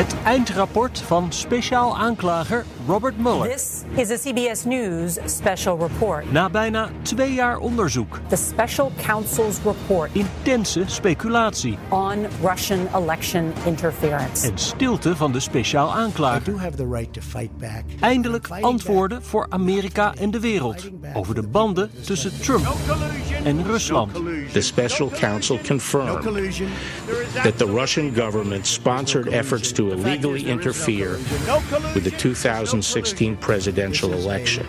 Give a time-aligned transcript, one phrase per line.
[0.00, 3.48] Het eindrapport van speciaal aanklager Robert Mueller.
[3.48, 6.32] This is a CBS News special report.
[6.32, 8.20] Na bijna twee jaar onderzoek.
[8.28, 11.78] The special counsel's report Intense speculatie.
[11.88, 14.46] on Russian election interference.
[14.46, 16.52] En stilte van de speciaal I aanklager.
[16.52, 17.82] do have the right to fight back.
[18.00, 20.90] Eindelijk antwoorden voor Amerika en de wereld.
[21.14, 22.66] Over de banden tussen Trump
[23.44, 24.12] en Rusland.
[24.52, 26.22] The special counsel confirmed
[27.42, 31.16] that the Russian government sponsored efforts to illegally interfere
[31.94, 32.10] with the
[32.82, 34.66] 2016 presidential election,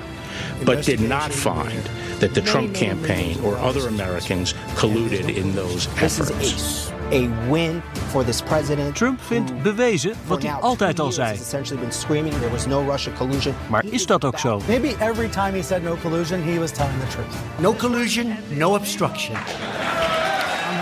[0.66, 1.82] but did not find
[2.20, 6.92] that the Trump campaign or other Americans colluded in those efforts.
[7.12, 8.96] a, a win for this president.
[8.96, 11.28] Trump vindt bewezen For wat hij altijd al zei.
[11.30, 13.54] has essentially been screaming there was no Russia collusion.
[13.70, 14.62] Maar is dat ook zo?
[14.68, 17.36] Maybe every time he said no collusion, he was telling the truth.
[17.60, 19.36] No collusion, no obstruction.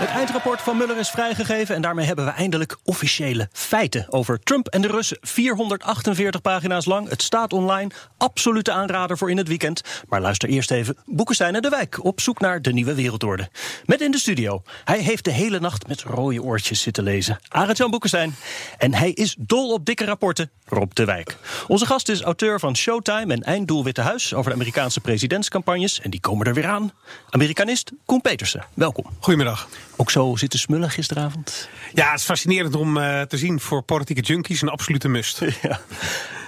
[0.00, 4.66] Het eindrapport van Mueller is vrijgegeven en daarmee hebben we eindelijk officiële feiten over Trump
[4.68, 5.18] en de Russen.
[5.20, 7.08] 448 pagina's lang.
[7.08, 7.90] Het staat online.
[8.16, 9.82] Absolute aanrader voor in het weekend.
[10.08, 13.48] Maar luister eerst even Boekenstein en de Wijk op zoek naar de nieuwe wereldorde.
[13.84, 14.62] Met in de studio.
[14.84, 17.38] Hij heeft de hele nacht met rode oortjes zitten lezen.
[17.48, 18.34] Arend-Jan Boekenstein.
[18.78, 20.50] En hij is dol op dikke rapporten.
[20.64, 21.36] Rob de Wijk.
[21.66, 26.00] Onze gast is auteur van Showtime en Einddoel Witte Huis over de Amerikaanse presidentscampagnes.
[26.00, 26.92] En die komen er weer aan.
[27.30, 28.64] Amerikanist Koen Petersen.
[28.74, 29.04] Welkom.
[29.18, 29.68] Goedemiddag.
[30.00, 31.68] Ook zo zitten smullen gisteravond.
[31.92, 35.40] Ja, het is fascinerend om eh, te zien voor politieke junkies een absolute must.
[35.62, 35.80] Ja.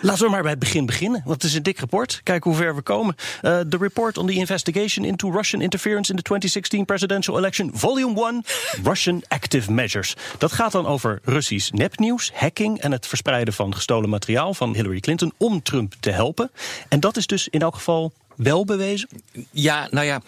[0.02, 2.20] Laten we maar bij het begin beginnen, want het is een dik rapport.
[2.22, 3.16] Kijken hoe ver we komen.
[3.40, 8.26] Eh, The report on the investigation into Russian interference in the 2016 presidential election, volume
[8.26, 8.44] 1,
[8.82, 10.14] Russian active measures.
[10.38, 15.00] Dat gaat dan over Russisch nepnieuws, hacking en het verspreiden van gestolen materiaal van Hillary
[15.00, 16.50] Clinton om Trump te helpen.
[16.88, 19.08] En dat is dus in elk geval wel bewezen.
[19.50, 20.20] Ja, nou ja.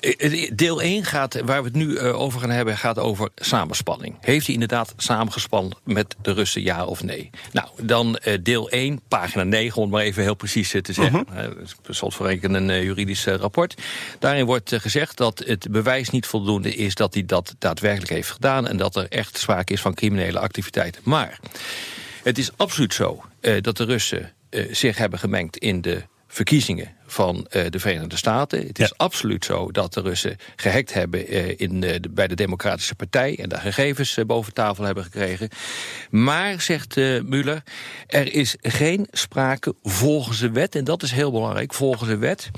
[0.00, 4.16] Eh, Deel 1 gaat, waar we het nu eh, over gaan hebben, gaat over samenspanning.
[4.20, 7.30] Heeft hij inderdaad samengespannen met de Russen, ja of nee?
[7.52, 10.92] Nou, dan eh, deel 1, pagina 9, om het maar even heel precies eh, te
[10.92, 11.26] zeggen.
[11.28, 11.38] Mhm.
[11.38, 11.46] Uh
[11.88, 13.74] slotverrekening een eh, juridisch eh, rapport.
[14.18, 18.30] Daarin wordt eh, gezegd dat het bewijs niet voldoende is dat hij dat daadwerkelijk heeft
[18.30, 21.02] gedaan en dat er echt sprake is van criminele activiteiten.
[21.04, 21.40] Maar
[22.22, 26.96] het is absoluut zo eh, dat de Russen eh, zich hebben gemengd in de verkiezingen
[27.10, 28.66] van eh, de Verenigde Staten.
[28.66, 32.34] Het is absoluut zo dat de Russen gehackt hebben eh, in, eh, de, bij de
[32.34, 33.38] Democratische Partij...
[33.38, 35.48] en daar gegevens boven tafel hebben gekregen.
[36.10, 37.62] Maar, zegt Mueller,
[38.06, 40.74] er is geen sprake volgens de wet...
[40.74, 42.50] en dat is heel belangrijk, volgens de wet...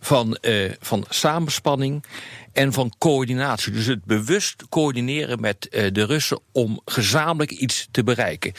[0.00, 0.38] van,
[0.80, 2.04] van samenspanning
[2.52, 3.72] en van coördinatie.
[3.72, 8.52] Dus het bewust coördineren met de Russen om gezamenlijk iets te bereiken.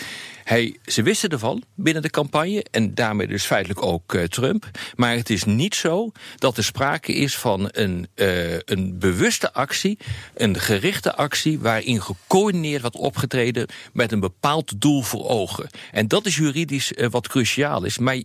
[0.44, 4.70] Hij, ze wisten ervan binnen de campagne en daarmee dus feitelijk ook Trump.
[4.96, 9.98] Maar het is niet zo dat er sprake is van een, eh, een bewuste actie,
[10.36, 15.70] een gerichte actie waarin gecoördineerd wordt opgetreden met een bepaald doel voor ogen.
[15.92, 17.98] En dat is juridisch eh, wat cruciaal is.
[17.98, 18.22] Maar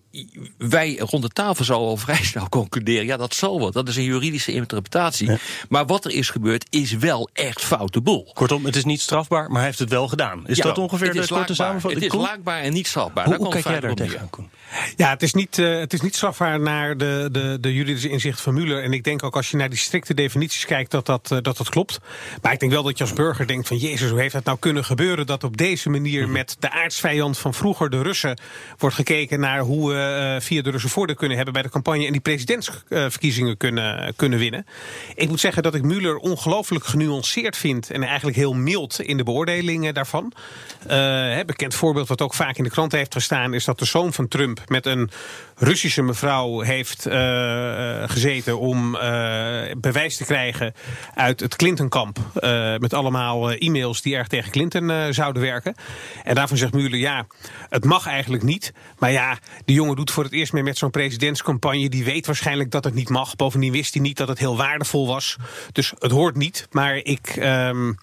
[0.59, 3.71] wij rond de tafel zouden al vrij snel concluderen, ja dat zal wel.
[3.71, 5.31] Dat is een juridische interpretatie.
[5.69, 8.31] Maar wat er is gebeurd is wel echt foute boel.
[8.35, 10.47] Kortom, het is niet strafbaar, maar hij heeft het wel gedaan.
[10.47, 11.67] Is Ja, dat ongeveer het de is korte laakbaar.
[11.67, 12.05] samenvatting?
[12.05, 13.25] Het is laakbaar en niet strafbaar.
[13.25, 14.29] Hoe, Daar hoe kijk jij daar op tegenaan?
[14.97, 18.41] Ja, het is niet, eh, het is niet strafbaar naar de, de, de juridische inzicht
[18.41, 18.83] van Mueller.
[18.83, 21.57] En ik denk ook als je naar die strikte definities kijkt dat dat, eh, dat
[21.57, 21.99] dat klopt.
[22.43, 23.77] Maar ik denk wel dat je als burger denkt van...
[23.77, 26.23] Jezus, hoe heeft het nou kunnen gebeuren dat op deze manier...
[26.23, 26.33] Mhm.
[26.33, 28.39] met de aardsvijand van vroeger, de Russen...
[28.79, 31.55] wordt gekeken naar hoe we eh, via de Russen voordeel kunnen hebben...
[31.55, 34.67] bij de campagne en die presidentsverkiezingen kunnen, kunnen winnen.
[35.15, 37.91] Ik moet zeggen dat ik Mueller ongelooflijk genuanceerd vind...
[37.91, 40.33] en eigenlijk heel mild in de beoordelingen daarvan.
[40.87, 43.55] Hè, bekend voorbeeld wat ook vaak in de krant heeft gestaan...
[43.55, 45.11] is dat de zoon van Trump met een
[45.57, 48.59] Russische mevrouw heeft eh, eh, gezeten...
[48.59, 49.01] om eh,
[49.77, 50.75] bewijs te krijgen
[51.15, 52.19] uit het Clinton-kamp...
[52.79, 55.75] met allemaal e-mails die erg tegen Clinton zouden werken.
[56.25, 57.27] En daarvan zegt Mueller, ja,
[57.69, 58.73] het mag eigenlijk niet.
[58.99, 61.89] Maar ja, die jongen doet voor het eerst mee met zo'n presidentscampagne.
[61.89, 63.37] Die weet waarschijnlijk dat het niet mag.
[63.37, 65.37] Bovendien wist hij niet dat het heel waardevol was.
[65.73, 66.67] Dus het hoort niet.
[66.71, 67.27] Maar ik...
[67.27, 67.95] ehm, eh,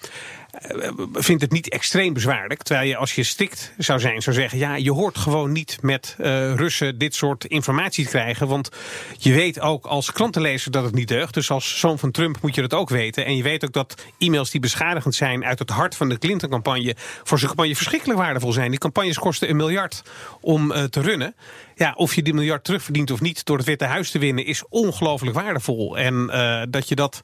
[1.14, 2.64] vindt het niet extreem bezwaarlijk.
[2.64, 4.58] Terwijl je als je strikt zou zijn, zou zeggen...
[4.58, 8.48] ja, je hoort gewoon niet met uh, Russen dit soort informatie te krijgen.
[8.48, 8.70] Want
[9.18, 11.34] je weet ook als krantenlezer dat het niet deugt.
[11.34, 13.26] Dus als zoon van Trump moet je dat ook weten.
[13.26, 15.46] En je weet ook dat e-mails die beschadigend zijn...
[15.46, 16.96] uit het hart van de Clinton-campagne...
[17.24, 18.70] voor zijn campagne verschrikkelijk waardevol zijn.
[18.70, 20.04] Die campagnes kosten een miljard
[20.42, 21.36] om uh, te runnen.
[21.80, 24.46] Ja, of je die miljard terugverdient of niet door het Witte Huis te winnen...
[24.46, 25.98] is ongelooflijk waardevol.
[25.98, 27.22] En uh, dat je dat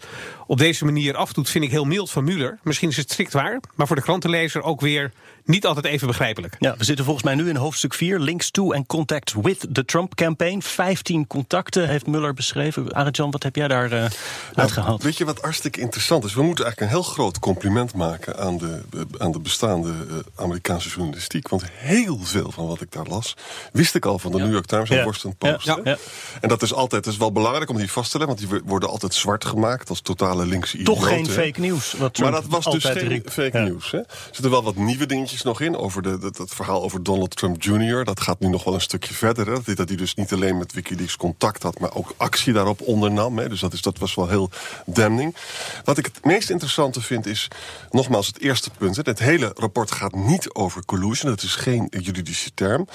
[0.47, 2.59] op deze manier afdoet, vind ik heel mild van Mueller.
[2.63, 5.11] Misschien is het strikt waar, maar voor de krantenlezer ook weer
[5.45, 6.55] niet altijd even begrijpelijk.
[6.59, 9.85] Ja, we zitten volgens mij nu in hoofdstuk 4, links to and contact with the
[9.85, 10.61] Trump campaign.
[10.61, 12.91] 15 contacten heeft Mueller beschreven.
[12.91, 14.05] Arjan, wat heb jij daar uh,
[14.53, 15.03] uitgehaald?
[15.03, 16.33] Weet je wat hartstikke interessant is?
[16.33, 18.81] We moeten eigenlijk een heel groot compliment maken aan de,
[19.17, 19.93] aan de bestaande
[20.35, 21.47] Amerikaanse journalistiek.
[21.47, 23.35] Want heel veel van wat ik daar las,
[23.71, 24.44] wist ik al van de ja.
[24.45, 25.05] New York Times en.
[25.05, 25.65] Washington Post.
[25.65, 25.79] Ja.
[25.83, 25.97] Ja.
[26.41, 28.61] En dat is altijd dat is wel belangrijk om die vast te leggen, want die
[28.65, 31.95] worden altijd zwart gemaakt als totale linkse Toch idioten, geen fake nieuws.
[31.97, 33.29] Maar dat was dus geen riep.
[33.29, 33.93] fake nieuws.
[33.93, 37.35] Er zitten wel wat nieuwe dingetjes nog in over de, dat, dat, verhaal over Donald
[37.35, 38.03] Trump Jr.
[38.03, 39.47] Dat gaat nu nog wel een stukje verder.
[39.47, 39.75] Hè.
[39.75, 43.37] Dat, hij dus niet alleen met Wikileaks contact had, maar ook actie daarop ondernam.
[43.37, 43.49] Hè.
[43.49, 44.49] Dus dat, is, dat was wel heel
[44.85, 45.35] damning.
[45.83, 47.47] Wat ik het meest interessante vind is,
[47.89, 48.95] nogmaals het eerste punt.
[48.95, 49.01] Hè.
[49.05, 51.31] Het hele rapport gaat niet over collusion.
[51.31, 52.87] Dat is geen juridische term.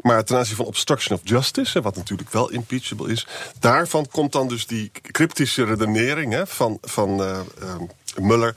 [0.00, 3.26] Maar ten aanzien van obstruction of justice, wat natuurlijk wel impeachable is.
[3.58, 7.74] Daarvan komt dan dus die cryptische redenering hè, van, van uh, uh,
[8.16, 8.54] Muller.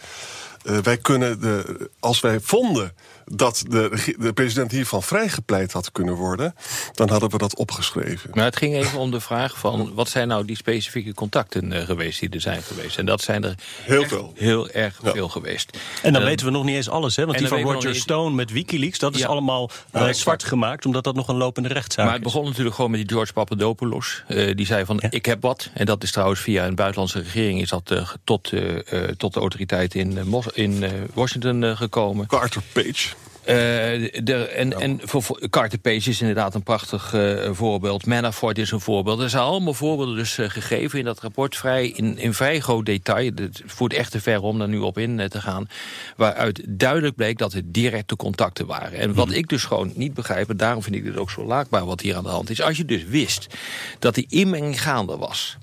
[0.69, 2.93] Uh, wij kunnen, de, als wij vonden
[3.31, 6.55] dat de, de president hiervan vrijgepleit had kunnen worden...
[6.93, 8.29] dan hadden we dat opgeschreven.
[8.33, 9.93] Maar het ging even om de vraag van...
[9.93, 12.97] wat zijn nou die specifieke contacten uh, geweest die er zijn geweest?
[12.97, 14.33] En dat zijn er heel, veel.
[14.35, 15.11] heel erg ja.
[15.11, 15.77] veel geweest.
[16.01, 17.25] En dan uh, weten we nog niet eens alles, hè?
[17.25, 18.99] Want die van Roger Stone met Wikileaks...
[18.99, 22.41] dat is allemaal uh, zwart gemaakt, omdat dat nog een lopende rechtszaak Maar het begon
[22.41, 22.47] is.
[22.47, 24.23] natuurlijk gewoon met die George Papadopoulos.
[24.27, 25.11] die zei van, ja.
[25.11, 25.69] ik heb wat.
[25.73, 27.61] En dat is trouwens via een buitenlandse regering...
[27.61, 28.51] is dat tot,
[29.17, 30.83] tot de autoriteiten in, in
[31.13, 32.27] Washington gekomen.
[32.27, 33.15] Carter Page.
[33.47, 33.53] Uh,
[34.23, 34.77] de, en, ja.
[34.77, 38.05] en voor, voor, Carter Page is inderdaad een prachtig uh, voorbeeld.
[38.05, 39.19] Manafort is een voorbeeld.
[39.19, 41.57] Er zijn allemaal voorbeelden dus uh, gegeven in dat rapport.
[41.57, 43.31] Vrij, in, in vrij groot detail.
[43.35, 45.67] Het voert echt te ver om daar nu op in te gaan.
[46.15, 48.99] Waaruit duidelijk bleek dat het directe contacten waren.
[48.99, 49.35] En wat hmm.
[49.35, 50.49] ik dus gewoon niet begrijp...
[50.49, 52.61] en daarom vind ik dit ook zo laakbaar wat hier aan de hand is...
[52.61, 53.47] als je dus wist
[53.99, 55.57] dat die inmenging gaande was...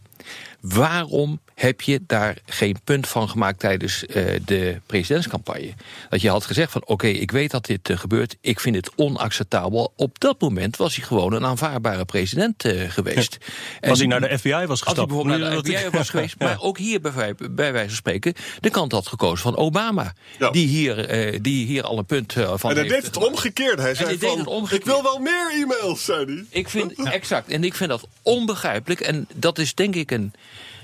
[0.60, 4.14] Waarom heb je daar geen punt van gemaakt tijdens uh,
[4.44, 5.74] de presidentscampagne?
[6.08, 8.36] Dat je had gezegd van oké, okay, ik weet dat dit uh, gebeurt.
[8.40, 9.92] Ik vind het onacceptabel.
[9.96, 13.36] Op dat moment was hij gewoon een aanvaardbare president uh, geweest.
[13.40, 13.46] Ja.
[13.80, 14.86] En als hij naar de FBI was gestapt.
[14.86, 16.34] Als hij bijvoorbeeld naar de FBI was geweest.
[16.44, 20.12] Maar ook hier bij, bij wijze van spreken de kant had gekozen van Obama.
[20.38, 20.50] Ja.
[20.50, 23.78] Die, hier, die hier al een punt van En hij deed het omgekeerd.
[23.78, 24.80] Hij zei van, omgekeerd.
[24.80, 26.44] ik wil wel meer e-mails, zei hij.
[26.50, 27.48] Ik vind, exact.
[27.48, 29.00] En ik vind dat onbegrijpelijk.
[29.00, 30.32] En dat is denk ik een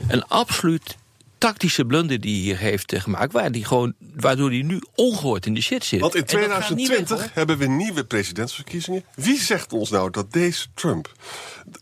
[0.08, 0.97] een absoluut
[1.38, 3.32] tactische blunder die hij hier heeft gemaakt...
[3.32, 6.00] Waar die gewoon, waardoor hij nu ongehoord in de shit zit.
[6.00, 9.05] Want in 2020 hebben we nieuwe presidentsverkiezingen.
[9.14, 11.12] Wie zegt ons nou dat deze Trump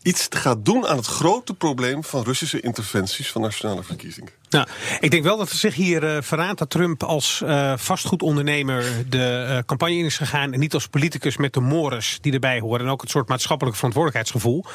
[0.01, 2.03] iets gaat doen aan het grote probleem...
[2.03, 4.38] van Russische interventies van nationale verkiezingen?
[4.49, 4.67] Nou,
[4.99, 9.45] ik denk wel dat er zich hier uh, verraadt dat Trump als uh, vastgoedondernemer de
[9.49, 10.53] uh, campagne in is gegaan.
[10.53, 12.85] En niet als politicus met de mores die erbij horen.
[12.85, 14.65] En ook het soort maatschappelijk verantwoordelijkheidsgevoel.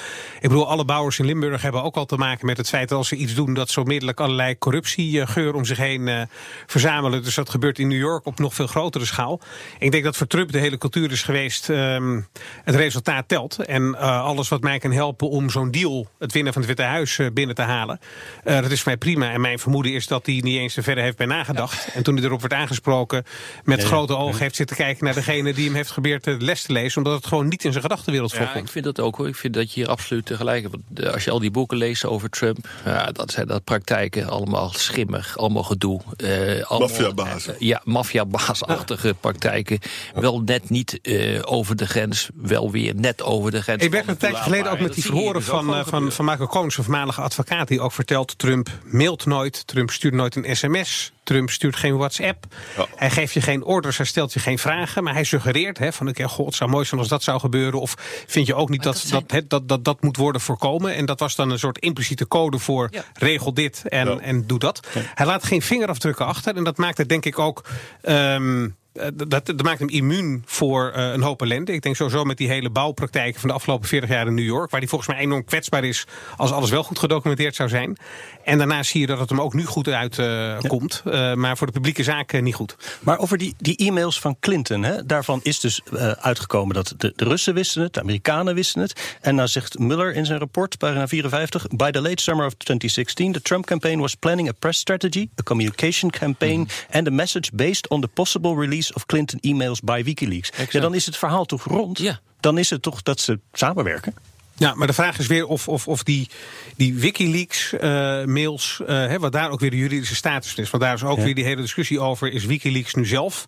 [0.41, 2.99] Ik bedoel, alle bouwers in Limburg hebben ook al te maken met het feit dat
[2.99, 6.29] als ze iets doen, dat zo onmiddellijk allerlei corruptiegeur om zich heen
[6.67, 7.23] verzamelen.
[7.23, 9.41] Dus dat gebeurt in New York op nog veel grotere schaal.
[9.79, 11.69] Ik denk dat voor Trump de hele cultuur is geweest.
[11.69, 12.27] Um,
[12.65, 13.59] het resultaat telt.
[13.59, 17.21] En alles wat mij kan helpen om zo'n deal, het winnen van het Witte Huis,
[17.33, 18.01] binnen te halen.
[18.45, 19.33] dat is mij prima.
[19.33, 21.85] En mijn vermoeden is dat hij niet eens te verder heeft bij nagedacht.
[21.87, 21.93] Ja.
[21.93, 23.25] En toen hij erop werd aangesproken,
[23.65, 26.63] met ja, grote ogen heeft zitten kijken naar degene die hem heeft geprobeerd de les
[26.63, 26.97] te lezen.
[27.03, 28.65] Omdat het gewoon niet in zijn gedachtenwereld ja, voorkomt.
[28.65, 29.29] Ik vind dat ook hoor.
[29.29, 30.69] Ik vind dat je hier absoluut tegelijk.
[30.71, 34.73] Want als je al die boeken leest over Trump, ja, dat zijn dat praktijken allemaal
[34.73, 36.01] schimmig, allemaal gedoe.
[36.17, 37.49] Uh, Maffiabaas.
[37.59, 39.79] Ja, maffiabaasachtige praktijken.
[40.15, 43.83] Wel net niet uh, over de grens, wel weer net over de grens.
[43.83, 46.71] Ik werd een tijdje geleden ook met die verhoren van, van, van, van Michael Cohen,
[46.71, 49.54] zijn voormalige advocaat, die ook vertelt: Trump mailt nooit.
[49.67, 51.13] Trump stuurt nooit een sms.
[51.23, 52.47] Trump stuurt geen WhatsApp.
[52.77, 52.87] Ja.
[52.97, 55.05] Hij geeft je geen orders, hij stelt je geen vragen.
[55.05, 57.81] Maar hij suggereert hè, van, okay, god, het zou mooi zijn als dat zou gebeuren.
[57.81, 57.95] Of
[58.27, 60.95] vind je ook niet dat dat, dat, dat, dat, dat, dat moet worden voorkomen?
[60.95, 63.05] En dat was dan een soort impliciete code voor ja.
[63.15, 64.19] regel dit en, ja.
[64.19, 64.89] en doe dat.
[65.15, 66.57] Hij laat geen vingerafdrukken achter.
[66.57, 67.65] En dat maakt het denk ik ook...
[68.03, 68.73] Um, eh,
[69.15, 71.73] dat, dat maakt hem immuun voor eh, een hoop ellende.
[71.73, 74.71] Ik denk sowieso met die hele bouwpraktijken van de afgelopen 40 jaar in New York,
[74.71, 77.97] waar hij volgens mij enorm kwetsbaar is als alles wel goed gedocumenteerd zou zijn.
[78.45, 81.73] En daarna zie je dat het hem ook nu goed uitkomt, uh, maar voor de
[81.73, 82.77] publieke zaak niet goed.
[83.01, 85.83] Maar over die, die e-mails van Clinton, hè, daarvan is dus
[86.21, 89.19] uitgekomen dat de, de Russen wisten het, de Amerikanen wisten het.
[89.21, 93.33] En nou zegt Mueller in zijn rapport, pagina 54, by the late summer of 2016,
[93.33, 96.95] the Trump campaign was planning a press strategy, a communication campaign mm.
[96.97, 100.51] and a message based on the possible release of Clinton emails by WikiLeaks.
[100.71, 101.99] Ja, dan is het verhaal toch rond?
[101.99, 102.21] Ja.
[102.41, 104.15] Dan is het toch dat ze samenwerken?
[104.57, 106.29] Ja, maar de vraag is weer of, of, of die,
[106.77, 110.71] die Wikileaks-mails, uh, uh, wat daar ook weer de juridische status is.
[110.71, 113.45] Want daar is ook weer die hele discussie over: is Wikileaks nu zelf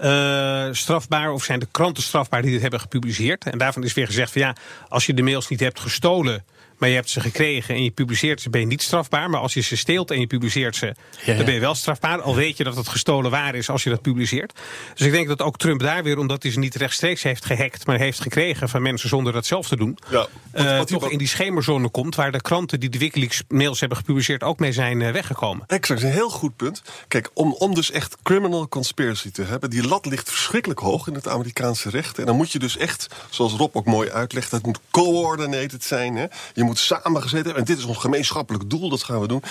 [0.00, 3.44] uh, strafbaar of zijn de kranten strafbaar die dit hebben gepubliceerd?
[3.44, 4.56] En daarvan is weer gezegd: van ja,
[4.88, 6.44] als je de mails niet hebt gestolen
[6.78, 9.30] maar je hebt ze gekregen en je publiceert ze, ben je niet strafbaar.
[9.30, 10.94] Maar als je ze steelt en je publiceert ze,
[11.26, 12.20] dan ben je wel strafbaar.
[12.20, 14.52] Al weet je dat het gestolen waar is als je dat publiceert.
[14.94, 17.86] Dus ik denk dat ook Trump daar weer, omdat hij ze niet rechtstreeks heeft gehackt...
[17.86, 19.98] maar heeft gekregen van mensen zonder dat zelf te doen...
[20.10, 22.14] Ja, uh, toch in die schemerzone komt...
[22.14, 24.42] waar de kranten die de Wikileaks-mails hebben gepubliceerd...
[24.42, 25.64] ook mee zijn uh, weggekomen.
[25.66, 26.82] Exact, een heel goed punt.
[27.08, 29.70] Kijk, om, om dus echt criminal conspiracy te hebben...
[29.70, 32.18] die lat ligt verschrikkelijk hoog in het Amerikaanse recht.
[32.18, 34.50] En dan moet je dus echt, zoals Rob ook mooi uitlegt...
[34.50, 36.16] dat moet coordinated zijn.
[36.16, 36.26] Hè?
[36.54, 37.56] Je moet samengezeten hebben.
[37.56, 39.42] En dit is ons gemeenschappelijk doel, dat gaan we doen.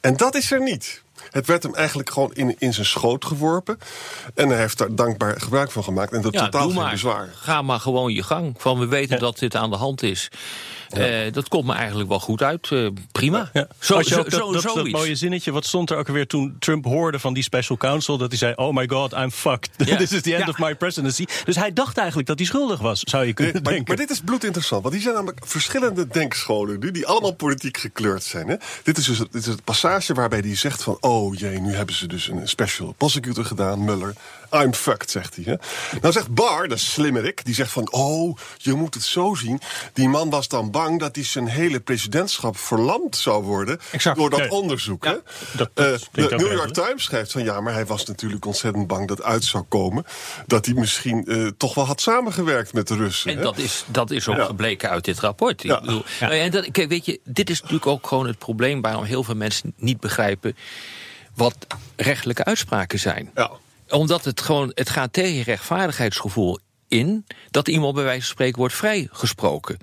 [0.00, 1.02] En dat is er niet.
[1.30, 3.78] Het werd hem eigenlijk gewoon in, in zijn schoot geworpen.
[4.34, 6.12] En hij heeft daar dankbaar gebruik van gemaakt.
[6.12, 7.28] En dat ja, totaal geen bezwaar.
[7.34, 8.54] Ga maar gewoon je gang.
[8.58, 10.28] Van we weten dat dit aan de hand is.
[10.98, 12.70] Uh, dat komt me eigenlijk wel goed uit.
[12.70, 13.50] Uh, prima.
[13.52, 13.66] Ja.
[13.78, 16.84] Zo, zo, dat, zo, dat, dat, mooie zinnetje, wat stond er ook weer toen Trump
[16.84, 18.18] hoorde van die special counsel...
[18.18, 19.70] dat hij zei, oh my god, I'm fucked.
[19.76, 19.96] Ja.
[20.02, 21.24] This is the end of my presidency.
[21.44, 23.84] Dus hij dacht eigenlijk dat hij schuldig was, zou je kunnen denken.
[23.86, 26.78] Maar dit is bloedinteressant, want die zijn namelijk verschillende denkscholen...
[26.80, 28.48] nu, die allemaal politiek gekleurd zijn.
[28.48, 28.56] Hè?
[28.82, 30.96] Dit, is dus dit is het passage waarbij hij zegt van...
[31.00, 34.14] oh jee, nu hebben ze dus een special prosecutor gedaan, Muller...
[34.54, 35.44] I'm fucked, zegt hij.
[35.44, 35.54] Hè?
[36.00, 37.92] Nou zegt Bar, de slimmerik, die zegt van...
[37.92, 39.60] oh, je moet het zo zien.
[39.92, 43.80] Die man was dan bang dat hij zijn hele presidentschap verlamd zou worden...
[43.90, 44.16] Exact.
[44.16, 45.04] door dat onderzoek.
[45.04, 45.16] hè?
[45.56, 47.44] Dat, uh, de New York Times schrijft van...
[47.44, 50.04] ja, maar hij was natuurlijk ontzettend bang dat uit zou komen...
[50.46, 53.30] dat hij misschien uh, toch wel had samengewerkt met de Russen.
[53.30, 54.44] En dat is, dat is ook ja.
[54.44, 55.62] gebleken uit dit rapport.
[55.62, 55.76] Ja.
[55.76, 58.80] Ik bedoel, en dat, kijk, weet je, dit is natuurlijk ook gewoon het probleem...
[58.80, 60.56] waarom heel veel mensen niet begrijpen
[61.34, 61.56] wat
[61.96, 63.30] rechtelijke uitspraken zijn.
[63.34, 63.50] Ja
[63.92, 66.58] omdat het gewoon, het gaat tegen je rechtvaardigheidsgevoel
[66.92, 69.78] in dat iemand bij wijze van spreken wordt vrijgesproken.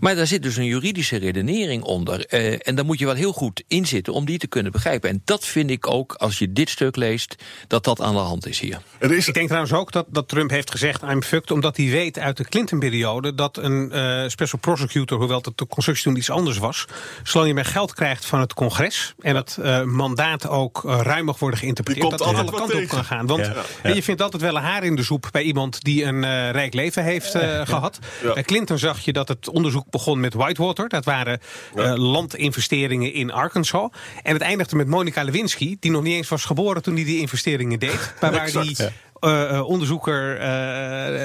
[0.00, 2.26] Maar daar zit dus een juridische redenering onder.
[2.34, 5.10] Uh, en daar moet je wel heel goed in zitten om die te kunnen begrijpen.
[5.10, 7.36] En dat vind ik ook, als je dit stuk leest,
[7.66, 8.80] dat dat aan de hand is hier.
[8.98, 11.50] Ik denk trouwens ook dat, dat Trump heeft gezegd I'm fucked...
[11.50, 15.18] omdat hij weet uit de Clinton-periode dat een uh, special prosecutor...
[15.18, 16.84] hoewel dat de constructie toen iets anders was...
[17.22, 19.14] zolang je meer geld krijgt van het congres...
[19.20, 22.10] en dat uh, mandaat ook ruim mag worden geïnterpreteerd...
[22.10, 23.26] dat het alle kanten op kan gaan.
[23.26, 23.54] Want ja.
[23.82, 23.94] Ja.
[23.94, 27.04] je vindt altijd wel een haar in de soep bij iemand die een rijk leven
[27.04, 27.98] heeft uh, gehad.
[28.34, 30.88] Bij Clinton zag je dat het onderzoek begon met Whitewater.
[30.88, 31.40] Dat waren
[31.74, 33.90] uh, landinvesteringen in Arkansas.
[34.22, 37.20] En het eindigde met Monica Lewinsky, die nog niet eens was geboren toen hij die
[37.20, 38.14] investeringen deed.
[38.20, 38.76] Maar waar die
[39.20, 40.42] uh, onderzoeker uh,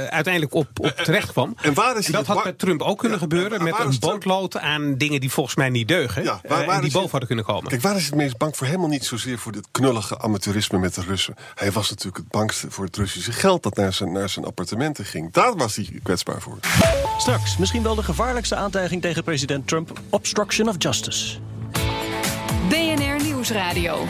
[0.05, 1.55] uiteindelijk op, op terecht kwam.
[1.61, 3.63] En waar is dat had met Trump ook kunnen ja, gebeuren.
[3.63, 6.23] Met een bootlood aan dingen die volgens mij niet deugen.
[6.23, 7.69] Ja, waar, waar en die boven hadden kunnen komen.
[7.69, 8.67] Kijk, waar is het meest bang voor?
[8.67, 11.35] Helemaal niet zozeer voor dit knullige amateurisme met de Russen.
[11.55, 15.05] Hij was natuurlijk het bangste voor het Russische geld dat naar zijn, naar zijn appartementen
[15.05, 15.31] ging.
[15.31, 16.57] Daar was hij kwetsbaar voor.
[17.17, 21.37] Straks misschien wel de gevaarlijkste aantijging tegen president Trump: obstruction of justice.
[22.69, 24.07] BNR Nieuwsradio.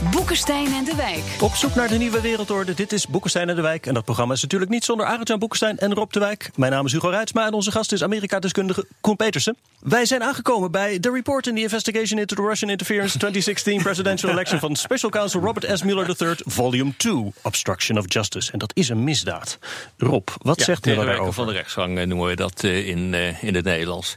[0.00, 1.22] Boekenstein en de Wijk.
[1.40, 2.74] Op zoek naar de nieuwe wereldorde.
[2.74, 3.86] Dit is Boekenstein en de Wijk.
[3.86, 6.50] En dat programma is natuurlijk niet zonder Arjan Boekenstein en Rob de Wijk.
[6.54, 9.56] Mijn naam is Hugo Reitsma en onze gast is Amerika-deskundige Koen Petersen.
[9.80, 14.30] Wij zijn aangekomen bij The Report in the Investigation into the Russian Interference 2016 Presidential
[14.32, 15.82] Election van Special Counsel Robert S.
[15.82, 18.52] Mueller III, Volume 2, Obstruction of Justice.
[18.52, 19.58] En dat is een misdaad.
[19.96, 21.32] Rob, wat ja, zegt Mueller daarover?
[21.32, 24.16] van de rechtsgang eh, noemen we dat uh, in, uh, in het Nederlands.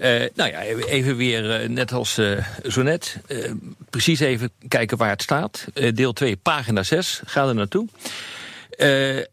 [0.00, 3.16] Uh, nou ja, even weer, uh, net als uh, zo net,
[3.90, 5.64] precies even kijken waar het staat.
[5.94, 7.88] deel 2, pagina 6, ga er naartoe.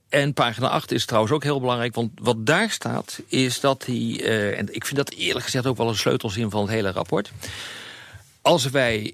[0.09, 4.23] en pagina 8 is trouwens ook heel belangrijk, want wat daar staat is dat hij,
[4.55, 7.31] en ik vind dat eerlijk gezegd ook wel een sleutelzin van het hele rapport.
[8.41, 9.13] Als wij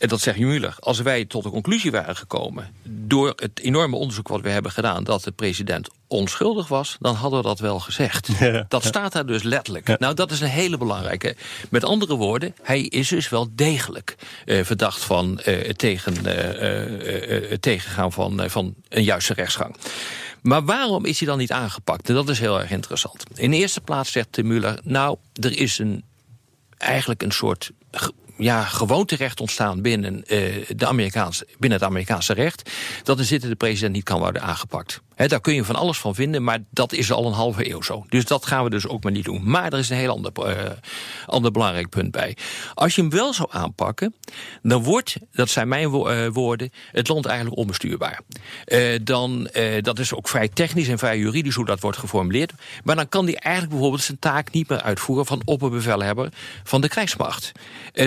[0.00, 2.74] en dat zegt Muller, als wij tot de conclusie waren gekomen...
[2.84, 5.04] door het enorme onderzoek wat we hebben gedaan...
[5.04, 8.28] dat de president onschuldig was, dan hadden we dat wel gezegd.
[8.68, 9.98] dat staat daar dus letterlijk.
[9.98, 11.36] Nou, dat is een hele belangrijke.
[11.70, 14.16] Met andere woorden, hij is dus wel degelijk
[14.46, 19.76] uh, verdacht van uh, het, tegen, uh, het tegengaan van, van een juiste rechtsgang.
[20.42, 22.08] Maar waarom is hij dan niet aangepakt?
[22.08, 23.24] En dat is heel erg interessant.
[23.34, 26.04] In de eerste plaats zegt Muller, nou, er is een,
[26.78, 27.70] eigenlijk een soort
[28.40, 32.70] ja, gewoon terecht ontstaan binnen, uh, de Amerikaanse, binnen het Amerikaanse recht.
[33.02, 35.00] Dat de zittende president niet kan worden aangepakt.
[35.28, 38.04] Daar kun je van alles van vinden, maar dat is al een halve eeuw zo.
[38.08, 39.50] Dus dat gaan we dus ook maar niet doen.
[39.50, 40.70] Maar er is een heel ander, uh,
[41.26, 42.36] ander belangrijk punt bij.
[42.74, 44.14] Als je hem wel zou aanpakken,
[44.62, 48.20] dan wordt, dat zijn mijn uh, woorden, het land eigenlijk onbestuurbaar.
[48.66, 49.50] Uh, dan,
[49.80, 52.52] dat is ook vrij technisch en vrij juridisch hoe dat wordt geformuleerd.
[52.84, 56.28] Maar dan kan hij eigenlijk bijvoorbeeld zijn taak niet meer uitvoeren van opperbevelhebber
[56.64, 57.52] van de krijgsmacht.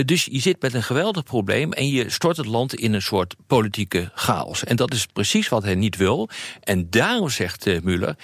[0.05, 3.35] dus je zit met een geweldig probleem en je stort het land in een soort
[3.47, 4.63] politieke chaos.
[4.63, 6.29] En dat is precies wat hij niet wil.
[6.59, 8.15] En daarom zegt uh, Muller,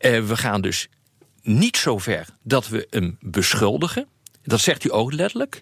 [0.00, 0.88] uh, we gaan dus
[1.42, 4.06] niet zo ver dat we hem beschuldigen.
[4.42, 5.60] Dat zegt u ook letterlijk.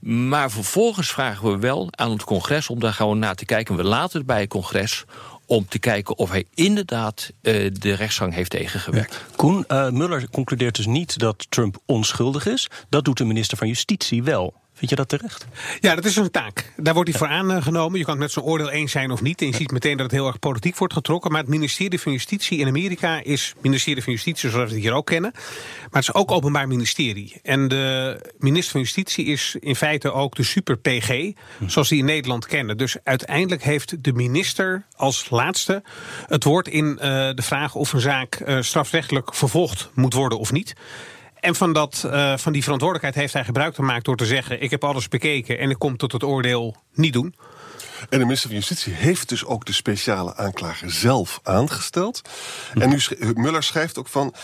[0.00, 3.76] Maar vervolgens vragen we wel aan het congres om daar gewoon naar te kijken.
[3.76, 5.04] We laten het bij het congres
[5.46, 9.24] om te kijken of hij inderdaad uh, de rechtsgang heeft tegengewerkt.
[9.36, 12.68] Koen, Muller concludeert dus niet dat Trump onschuldig is.
[12.88, 14.61] Dat doet de minister van Justitie wel.
[14.82, 15.46] Vind je dat terecht?
[15.80, 16.72] Ja, dat is een taak.
[16.76, 17.98] Daar wordt hij voor aangenomen.
[17.98, 19.40] Je kan het met zijn oordeel eens zijn of niet.
[19.40, 21.30] En je ziet meteen dat het heel erg politiek wordt getrokken.
[21.30, 24.92] Maar het ministerie van Justitie in Amerika is ministerie van Justitie zoals we het hier
[24.92, 25.30] ook kennen.
[25.32, 27.40] Maar het is ook openbaar ministerie.
[27.42, 31.32] En de minister van Justitie is in feite ook de super PG,
[31.66, 32.76] zoals die in Nederland kennen.
[32.76, 35.82] Dus uiteindelijk heeft de minister als laatste
[36.26, 40.52] het woord in uh, de vraag of een zaak uh, strafrechtelijk vervolgd moet worden of
[40.52, 40.74] niet.
[41.42, 44.70] En van, dat, uh, van die verantwoordelijkheid heeft hij gebruik gemaakt door te zeggen: Ik
[44.70, 47.34] heb alles bekeken en ik kom tot het oordeel niet doen.
[48.08, 52.22] En de minister van Justitie heeft dus ook de speciale aanklager zelf aangesteld.
[52.74, 53.00] En nu
[53.34, 54.34] Muller schrijft ook van.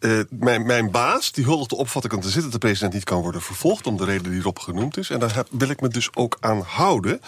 [0.00, 3.04] Uh, mijn, mijn, baas die huldigt de opvatting aan te zitten dat de president niet
[3.04, 5.10] kan worden vervolgd om de reden die erop genoemd is.
[5.10, 7.20] En daar wil ik me dus ook aan houden.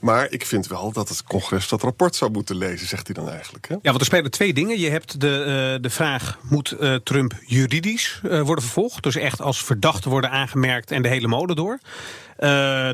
[0.00, 3.30] Maar ik vind wel dat het congres dat rapport zou moeten lezen, zegt hij dan
[3.30, 3.68] eigenlijk.
[3.68, 3.74] Hè?
[3.74, 4.78] Ja, want er spelen twee dingen.
[4.78, 5.38] Je hebt de,
[5.76, 9.02] uh, de vraag: moet uh, Trump juridisch worden vervolgd?
[9.02, 11.78] Dus echt als verdachte worden aangemerkt en de hele molen door.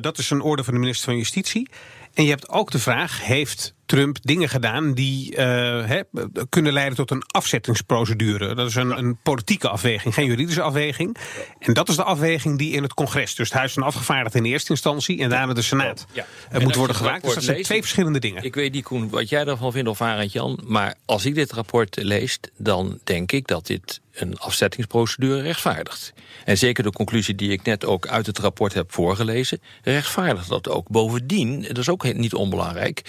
[0.00, 1.68] dat is een orde van de minister van Justitie.
[2.14, 6.00] En je hebt ook de vraag: heeft Trump dingen gedaan die he,
[6.48, 8.54] kunnen leiden tot een afzettingsprocedure?
[8.54, 11.16] Dat is een, een, politieke afweging, geen juridische afweging.
[11.58, 14.50] En dat is de afweging die in het congres, dus het Huis van Afgevaardigden in
[14.50, 16.26] eerste instantie en daarna de Senaat, ja.
[16.52, 17.24] uh, moet worden gemaakt.
[17.24, 18.42] Dus dat zijn twee verschillende dingen.
[18.42, 21.52] Ik weet niet, Koen, wat jij daarvan vindt of Arend Jan, maar als ik dit
[21.52, 26.12] rapport lees, dan denk ik dat dit een afzettingsprocedure rechtvaardigt.
[26.44, 30.68] En zeker de conclusie die ik net ook uit het rapport heb voorgelezen, rechtvaardigt dat
[30.68, 30.88] ook.
[30.88, 33.02] Bovendien, dat is ook niet onbelangrijk.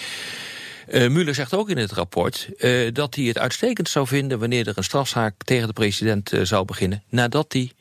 [0.88, 4.68] Uh, Muller zegt ook in het rapport uh, dat hij het uitstekend zou vinden wanneer
[4.68, 7.72] er een strafzaak tegen de president uh, zou beginnen, nadat hij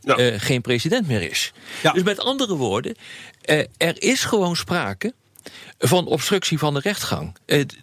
[0.00, 0.38] ja.
[0.38, 1.52] geen president meer is.
[1.82, 1.92] Ja.
[1.92, 2.94] Dus met andere woorden,
[3.76, 5.14] er is gewoon sprake
[5.78, 7.36] van obstructie van de rechtgang.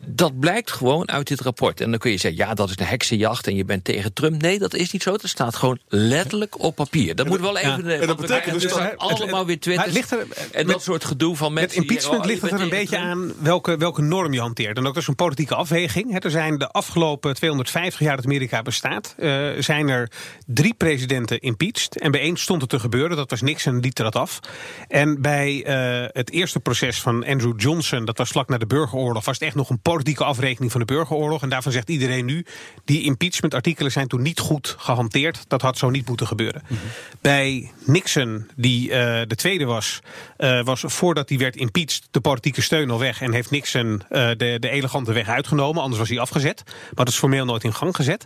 [0.05, 1.82] dat blijkt gewoon uit dit rapport.
[1.82, 4.41] En dan kun je zeggen, ja, dat is een heksenjacht en je bent tegen Trump.
[4.41, 5.12] Nee, dat is niet zo.
[5.12, 7.15] Dat staat gewoon letterlijk op papier.
[7.15, 7.86] Dat moet wel even...
[7.88, 7.99] Ja.
[7.99, 11.80] En dat betekent dus dat allemaal weer twitters er, en dat soort gedoe van mensen...
[11.80, 14.78] Met impeachment ligt het er een beetje aan welke, welke norm je hanteert.
[14.78, 16.23] En ook dat is een politieke afweging.
[16.23, 19.15] Er zijn de afgelopen 250 jaar dat Amerika bestaat...
[19.17, 20.12] Uh, zijn er
[20.45, 21.99] drie presidenten impeached.
[21.99, 23.17] En bij één stond het te gebeuren.
[23.17, 24.39] Dat was Nixon, liet er dat af.
[24.88, 28.06] En bij uh, het eerste proces van Andrew Johnson...
[28.06, 29.26] dat was vlak na de burgeroorlog...
[29.26, 31.42] was het echt nog een politieke afrekening van de burgeroorlog.
[31.42, 32.46] En daarvan zegt iedereen nu...
[32.86, 35.46] die impeachment-artikelen zijn toen niet goed gehanteerd.
[35.48, 36.62] Dat had zo niet moeten gebeuren.
[36.68, 36.88] Mm -hmm.
[37.22, 38.94] Bij Nixon, die uh,
[39.28, 40.00] de tweede was...
[40.38, 43.22] Uh, was voordat hij werd impeached de politieke steun al weg...
[43.22, 45.82] en heeft Nixon uh, de, de elegante weg uitgenomen.
[45.82, 46.62] Anders was hij afgezet.
[46.66, 48.26] Maar dat is formeel nooit in gang gezet.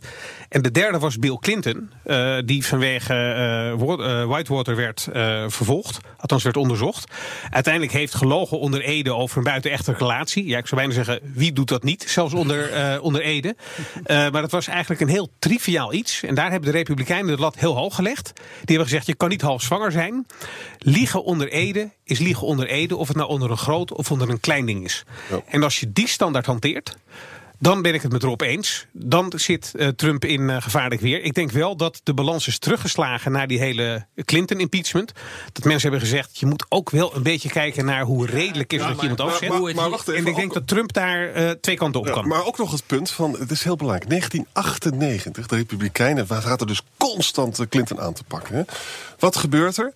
[0.49, 1.91] En de derde was Bill Clinton...
[2.45, 3.15] die vanwege
[4.27, 5.07] Whitewater werd
[5.47, 5.99] vervolgd.
[6.17, 7.11] Althans werd onderzocht.
[7.49, 10.45] Uiteindelijk heeft gelogen onder Ede over een buitenechte relatie.
[10.45, 12.05] Ja, ik zou bijna zeggen, wie doet dat niet?
[12.07, 13.55] Zelfs onder, uh, onder Ede.
[13.57, 16.23] Uh, maar dat was eigenlijk een heel triviaal iets.
[16.23, 18.31] En daar hebben de Republikeinen de lat heel hoog gelegd.
[18.35, 20.27] Die hebben gezegd, je kan niet half zwanger zijn.
[20.77, 22.95] Liegen onder Ede is liegen onder Ede.
[22.95, 25.03] Of het nou onder een groot of onder een klein ding is.
[25.29, 25.41] Ja.
[25.47, 26.95] En als je die standaard hanteert...
[27.59, 28.85] Dan ben ik het met Rob eens.
[28.91, 31.21] Dan zit uh, Trump in uh, gevaarlijk weer.
[31.21, 35.11] Ik denk wel dat de balans is teruggeslagen naar die hele Clinton-impeachment.
[35.53, 38.81] Dat mensen hebben gezegd, je moet ook wel een beetje kijken naar hoe redelijk is
[38.81, 39.49] ja, dat je iemand afzet.
[39.49, 41.99] Maar, maar, maar wacht even, en ik denk ook, dat Trump daar uh, twee kanten
[41.99, 42.27] op ja, kan.
[42.27, 44.09] Maar ook nog het punt van, het is heel belangrijk.
[44.09, 48.55] 1998, de Republikeinen zaten dus constant Clinton aan te pakken.
[48.55, 48.63] Hè?
[49.19, 49.93] Wat gebeurt er?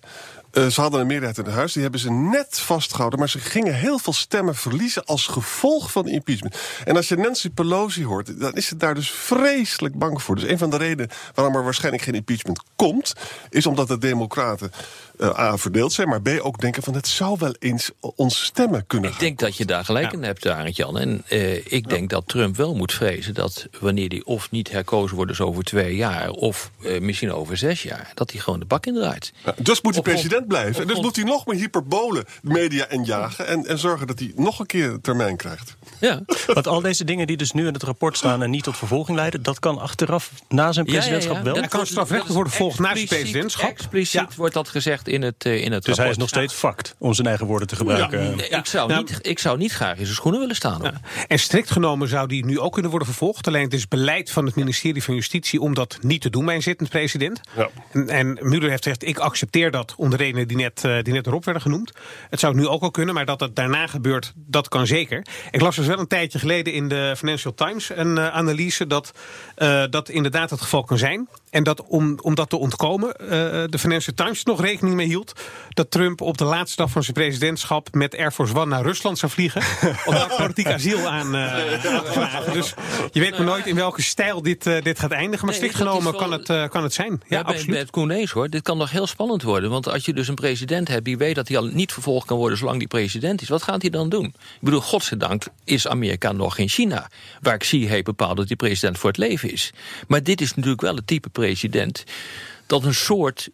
[0.52, 3.18] Uh, ze hadden een meerderheid in het huis, die hebben ze net vastgehouden.
[3.18, 6.56] Maar ze gingen heel veel stemmen verliezen als gevolg van impeachment.
[6.84, 10.34] En als je Nancy Pelosi hoort, dan is ze daar dus vreselijk bang voor.
[10.34, 13.12] Dus een van de redenen waarom er waarschijnlijk geen impeachment komt...
[13.50, 14.72] is omdat de democraten
[15.18, 16.08] uh, A, verdeeld zijn...
[16.08, 19.56] maar B, ook denken van het zou wel eens onze stemmen kunnen Ik denk dat
[19.56, 20.12] je daar gelijk ja.
[20.12, 20.98] in hebt, Arend Jan.
[20.98, 21.80] En uh, ik ja.
[21.80, 25.30] denk dat Trump wel moet vrezen dat wanneer hij of niet herkozen wordt...
[25.30, 28.10] dus over twee jaar of misschien over zes jaar...
[28.14, 29.32] dat hij gewoon de bak indraait.
[29.44, 30.82] Ja, dus moet de president president blijven.
[30.82, 33.46] En dus moet hij nog meer hyperbolen media en jagen...
[33.46, 35.76] En, en zorgen dat hij nog een keer termijn krijgt.
[36.00, 36.20] Ja.
[36.46, 38.42] Want al deze dingen die dus nu in het rapport staan...
[38.42, 39.42] en niet tot vervolging leiden...
[39.42, 41.54] dat kan achteraf na zijn presidentschap ja, ja, wel?
[41.54, 43.70] Hij kan strafrechtelijk worden vervolgd na zijn presidentschap.
[43.70, 45.96] Expliciet wordt dat gezegd in het, uh, in het dus rapport.
[45.96, 48.50] hij is nog steeds fact, om zijn eigen woorden te gebruiken.
[48.50, 50.80] Ik, zou niet, ik zou niet graag in zijn schoenen willen staan.
[50.80, 50.92] Hoor.
[51.28, 53.46] En strikt genomen zou die nu ook kunnen worden vervolgd.
[53.46, 55.60] Alleen het is beleid van het ministerie van Justitie...
[55.60, 57.40] om dat niet te doen bij een zittend president.
[57.92, 59.94] En, en Mueller heeft gezegd, ik accepteer dat...
[59.96, 61.92] om de redenen die net, uh, die net erop werden genoemd.
[62.30, 64.32] Het zou nu ook al kunnen, maar dat het daarna gebeurt...
[64.34, 65.26] dat kan zeker.
[65.50, 67.90] Ik las dus wel een tijdje geleden in de Financial Times...
[67.94, 69.12] een uh, analyse dat
[69.58, 71.28] uh, dat inderdaad het geval kan zijn.
[71.50, 73.28] En dat om, om dat te ontkomen, uh,
[73.66, 75.32] de Financial Times nog rekening mee hield...
[75.68, 77.94] dat Trump op de laatste dag van zijn presidentschap...
[77.94, 79.62] met Air Force One naar Rusland zou vliegen...
[80.06, 82.52] om daar politiek asiel aan uh, te vragen.
[82.52, 82.74] Dus
[83.10, 85.46] je weet maar nooit in welke stijl dit, uh, dit gaat eindigen.
[85.46, 87.10] Maar nee, strikt genomen kan, het, uh, kan het zijn.
[87.10, 87.70] Ja, ja bij, absoluut.
[87.70, 88.48] Bij het Koen hoor.
[88.48, 89.70] Dit kan nog heel spannend worden.
[89.70, 92.36] Want als je dus een president hebt die weet dat hij al niet vervolgd kan
[92.36, 92.58] worden...
[92.58, 94.24] zolang die president is, wat gaat hij dan doen?
[94.24, 97.10] Ik bedoel, godzijdank is Amerika nog geen China...
[97.40, 99.72] waar Xi heeft bepaald dat hij president voor het leven is.
[100.08, 102.04] Maar dit is natuurlijk wel het type president
[102.66, 103.48] dat een soort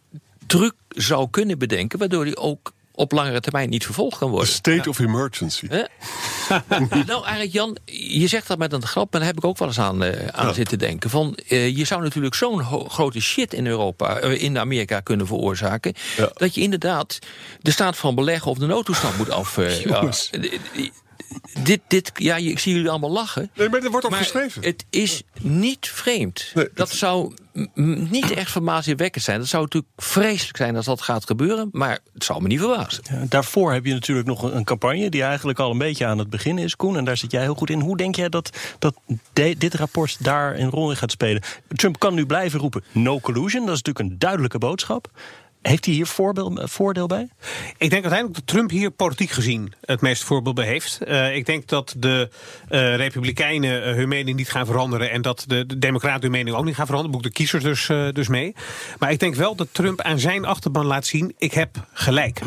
[0.47, 1.99] truc zou kunnen bedenken...
[1.99, 4.49] waardoor hij ook op langere termijn niet vervolgd kan worden.
[4.49, 5.67] A state of emergency.
[7.07, 9.11] nou, eigenlijk Jan, je zegt dat met een grap...
[9.11, 10.53] maar daar heb ik ook wel eens aan, uh, aan ja.
[10.53, 11.09] zitten denken.
[11.09, 15.93] Van, uh, je zou natuurlijk zo'n grote shit in Europa, uh, in Amerika kunnen veroorzaken...
[16.17, 16.31] Ja.
[16.33, 17.19] dat je inderdaad
[17.61, 19.57] de staat van beleggen of de noodtoestand moet af...
[21.63, 23.51] dit, dit, ja, ik zie jullie allemaal lachen.
[23.55, 24.63] Nee, maar er wordt ook geschreven.
[24.63, 26.51] Het is niet vreemd.
[26.53, 27.33] Nee, dat zou
[28.09, 29.39] niet echt verbazingwekkend zijn.
[29.39, 31.69] Dat zou natuurlijk vreselijk zijn als dat gaat gebeuren.
[31.71, 33.03] Maar het zou me niet verbazen.
[33.09, 35.09] Ja, daarvoor heb je natuurlijk nog een campagne...
[35.09, 36.97] die eigenlijk al een beetje aan het begin is, Koen.
[36.97, 37.79] En daar zit jij heel goed in.
[37.79, 38.95] Hoe denk jij dat, dat
[39.33, 41.43] de, dit rapport daar een rol in gaat spelen?
[41.67, 43.65] Trump kan nu blijven roepen no collusion.
[43.65, 45.11] Dat is natuurlijk een duidelijke boodschap.
[45.61, 47.29] Heeft hij hier voorbeeld, voordeel bij?
[47.77, 50.99] Ik denk uiteindelijk dat Trump hier politiek gezien het meeste voorbeeld bij heeft.
[51.07, 52.29] Uh, ik denk dat de
[52.71, 55.11] uh, Republikeinen hun mening niet gaan veranderen...
[55.11, 57.15] en dat de, de Democraten hun mening ook niet gaan veranderen.
[57.15, 58.55] Boek de kiezers dus, dus mee.
[58.99, 61.33] Maar ik denk wel dat Trump aan zijn achterban laat zien...
[61.37, 62.39] ik heb gelijk.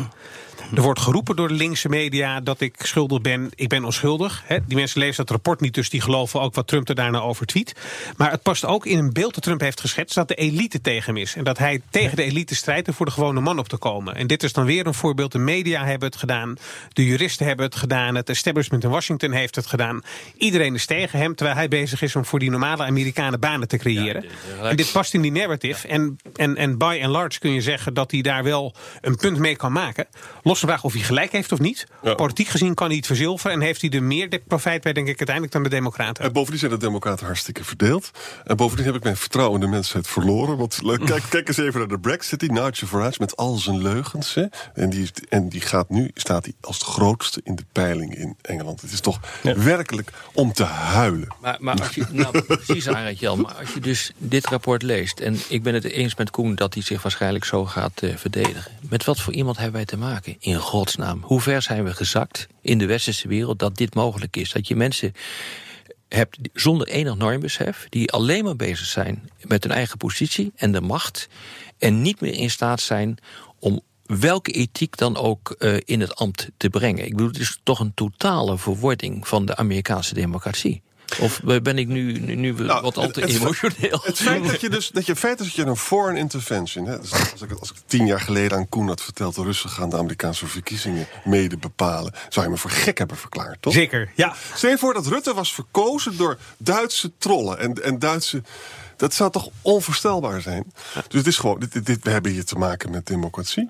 [0.75, 3.49] Er wordt geroepen door de linkse media dat ik schuldig ben.
[3.55, 4.43] Ik ben onschuldig.
[4.45, 7.19] He, die mensen lezen dat rapport niet, dus die geloven ook wat Trump er daarna
[7.19, 7.75] over tweet.
[8.17, 11.13] Maar het past ook in een beeld dat Trump heeft geschetst dat de elite tegen
[11.13, 11.35] hem is.
[11.35, 14.15] En dat hij tegen de elite strijdt om voor de gewone man op te komen.
[14.15, 15.31] En dit is dan weer een voorbeeld.
[15.31, 16.55] De media hebben het gedaan.
[16.93, 18.15] De juristen hebben het gedaan.
[18.15, 20.01] Het establishment in Washington heeft het gedaan.
[20.37, 23.77] Iedereen is tegen hem, terwijl hij bezig is om voor die normale Amerikanen banen te
[23.77, 24.25] creëren.
[24.59, 25.87] Ja, en dit past in die narrative.
[25.87, 29.37] En, en, en by and large kun je zeggen dat hij daar wel een punt
[29.37, 30.07] mee kan maken.
[30.43, 31.87] Los de vraag of hij gelijk heeft of niet.
[32.01, 32.13] Ja.
[32.13, 33.57] Politiek gezien kan hij het verzilveren.
[33.57, 36.23] En heeft hij er meer profijt bij, denk ik, uiteindelijk dan de Democraten.
[36.23, 38.11] En bovendien zijn de Democraten hartstikke verdeeld.
[38.43, 40.57] En bovendien heb ik mijn vertrouwen in de mensheid verloren.
[40.57, 42.39] Want kijk, kijk eens even naar de Brexit.
[42.39, 44.33] Die Nigel Farage met al zijn leugens.
[44.33, 44.45] Hè.
[44.73, 48.37] En, die, en die gaat nu, staat hij als de grootste in de peiling in
[48.41, 48.81] Engeland.
[48.81, 49.57] Het is toch ja.
[49.57, 51.35] werkelijk om te huilen.
[51.41, 55.19] Maar, maar als je, nou, precies Arend Jan, maar als je dus dit rapport leest...
[55.19, 58.71] en ik ben het eens met Koen dat hij zich waarschijnlijk zo gaat uh, verdedigen.
[58.89, 60.35] Met wat voor iemand hebben wij te maken?
[60.43, 61.21] In godsnaam.
[61.21, 64.51] Hoe ver zijn we gezakt in de westerse wereld dat dit mogelijk is?
[64.51, 65.13] Dat je mensen
[66.07, 67.87] hebt zonder enig normbesef...
[67.89, 71.27] die alleen maar bezig zijn met hun eigen positie en de macht...
[71.77, 73.17] en niet meer in staat zijn
[73.59, 77.05] om welke ethiek dan ook uh, in het ambt te brengen.
[77.05, 80.81] Ik bedoel, het is toch een totale verwording van de Amerikaanse democratie.
[81.19, 84.01] Of ben ik nu, nu nou, wat al te het, emotioneel?
[84.03, 86.85] Het feit dat je dus dat je feit is dat je een foreign intervention.
[86.85, 89.69] Hè, dus als, ik, als ik tien jaar geleden aan Koen had verteld, de Russen
[89.69, 93.73] gaan de Amerikaanse verkiezingen mede bepalen, zou je me voor gek hebben verklaard, toch?
[93.73, 94.35] Zeker, ja.
[94.53, 98.41] Stel je voor dat Rutte was verkozen door Duitse trollen en, en Duitse.
[98.95, 100.63] Dat zou toch onvoorstelbaar zijn?
[100.93, 103.69] Dus het is gewoon, dit, dit, we hebben hier te maken met democratie.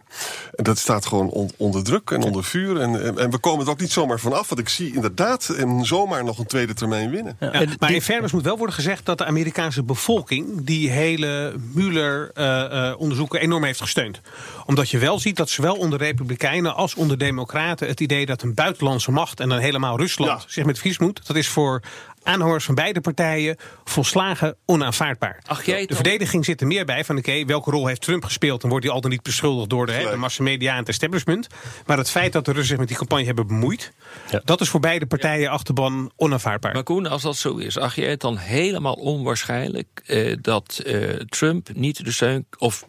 [0.55, 2.79] En dat staat gewoon on, onder druk en onder vuur.
[2.79, 4.49] En, en, en, we komen er ook niet zomaar vanaf.
[4.49, 7.38] Want ik zie inderdaad en zomaar nog een tweede termijn winnen.
[7.39, 13.38] Ja, maar in fairness moet wel worden gezegd dat de Amerikaanse bevolking die hele Mueller-onderzoeken
[13.38, 14.21] uh, uh, enorm heeft gesteund.
[14.65, 18.53] Omdat je wel ziet dat zowel onder Republikeinen als onder Democraten het idee dat een
[18.53, 20.47] buitenlandse macht en dan helemaal Rusland ja.
[20.47, 21.81] zich met vies moet, dat is voor
[22.23, 25.41] aanhangers van beide partijen volslagen onaanvaardbaar.
[25.45, 28.25] Ach, jij de verdediging zit er meer bij van oké, okay, welke rol heeft Trump
[28.25, 28.62] gespeeld?
[28.62, 31.47] Dan wordt hij al dan niet beschuldigd door de, hè, de massamedia en het establishment.
[31.86, 33.91] Maar het feit dat de Russen zich met die campagne hebben bemoeid,
[34.29, 34.41] ja.
[34.45, 35.51] dat is voor beide partijen ja.
[35.51, 36.73] achterban onaanvaardbaar.
[36.73, 41.09] Maar Koen, als dat zo is, acht jij het dan helemaal onwaarschijnlijk uh, dat uh,
[41.09, 42.86] Trump niet de steun of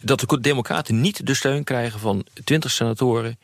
[0.00, 3.38] dat de Democraten niet de steun krijgen van 20 senatoren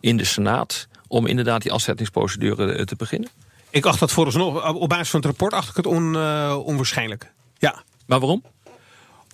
[0.00, 3.30] in de Senaat om inderdaad die afzettingsprocedure te beginnen?
[3.74, 7.32] Ik acht dat vooralsnog, op basis van het rapport, acht ik het on, uh, onwaarschijnlijk.
[7.58, 7.82] Ja.
[8.06, 8.44] Maar waarom?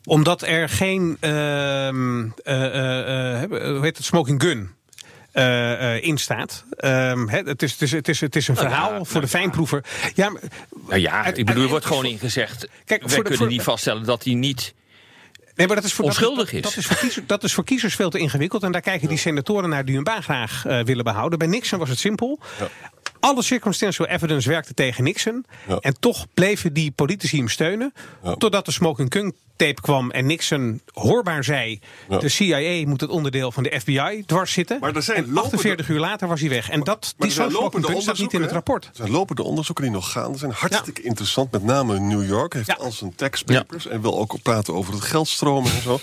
[0.05, 4.71] Omdat er geen, eh, eh, eh, hoe heet het, smoking gun
[5.33, 6.65] eh, eh, in staat.
[6.77, 9.29] Ehm, het, is, het, is, het, is, het is een Nou verhaal ja, voor de
[9.29, 9.85] fijnproever.
[10.15, 10.43] Ja, maar-
[10.89, 12.69] Nou ja, ik bedoel, er wordt gewoon ingezegd...
[12.85, 14.75] Kijk, wij de- kunnen voor- niet vaststellen dat hij niet...
[15.55, 16.63] Nee, maar dat is voor, Onschuldig dat, is.
[16.63, 18.63] Dat is, voor kiezers, dat is voor kiezers veel te ingewikkeld.
[18.63, 21.39] En daar kijken die senatoren naar die hun baan graag eh, willen behouden.
[21.39, 22.39] Bij Nixon was het simpel.
[23.21, 25.45] Alle circumstantial evidence werkte tegen Nixon.
[25.69, 25.77] Ja.
[25.77, 27.93] En toch bleven die politici hem steunen.
[28.23, 28.35] Ja.
[28.35, 29.35] Totdat de smoking gun
[29.67, 31.81] tape kwam en Nixon hoorbaar zei...
[32.09, 32.19] Ja.
[32.19, 34.79] de CIA moet het onderdeel van de FBI dwars zitten.
[34.81, 36.71] Maar er zijn en lopende- 48 uur later was hij weg.
[36.71, 38.85] En dat, Maar die zo'n staat niet in het rapport.
[38.85, 40.31] Er zijn lopende onderzoeken die nog gaan.
[40.31, 41.51] Die zijn hartstikke interessant.
[41.53, 42.75] Met name New York heeft Ja.
[42.75, 43.87] al zijn taxpapers.
[43.87, 46.01] En wil ook praten over het geldstromen en zo.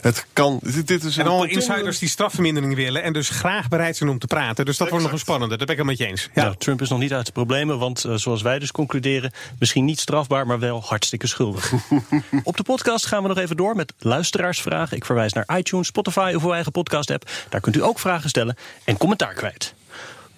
[0.00, 0.58] Het kan...
[0.62, 3.02] Dit, dit is En een allemaal insiders die strafvermindering willen...
[3.02, 4.64] en dus graag bereid zijn om te praten.
[4.64, 5.56] Dus dat wordt nog een spannende.
[5.56, 6.28] Dat ben ik het met je eens.
[6.34, 6.42] Ja.
[6.42, 9.84] Nou, Trump is nog niet uit de problemen, want eh, zoals wij dus concluderen, misschien
[9.84, 11.72] niet strafbaar, maar wel hartstikke schuldig.
[12.44, 14.96] Op de podcast gaan we nog even door met luisteraarsvragen.
[14.96, 17.30] Ik verwijs naar iTunes, Spotify of uw eigen podcast-app.
[17.48, 19.74] Daar kunt u ook vragen stellen en commentaar kwijt.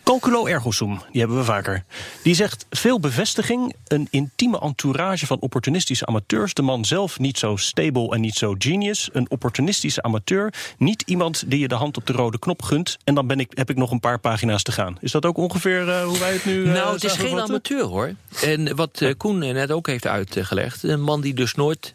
[0.07, 1.85] Calculo ergo sum, die hebben we vaker.
[2.23, 6.55] Die zegt veel bevestiging, een intieme entourage van opportunistische amateurs.
[6.55, 9.09] De man zelf niet zo stable en niet zo genius.
[9.13, 12.99] Een opportunistische amateur, niet iemand die je de hand op de rode knop gunt.
[13.05, 14.99] En dan ben ik, heb ik nog een paar pagina's te gaan.
[15.01, 17.85] Is dat ook ongeveer eh, hoe wij het nu eh, Nou, het is geen amateur
[17.85, 18.15] hoor.
[18.43, 20.83] En wat eh, Koen net ook heeft uitgelegd...
[20.83, 21.95] een man die dus nooit,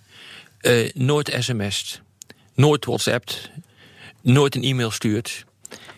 [0.61, 2.01] eh, nooit sms't,
[2.55, 3.51] nooit whatsappt...
[4.21, 5.45] nooit een e-mail stuurt...